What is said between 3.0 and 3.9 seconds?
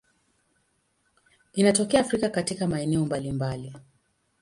mbalimbali.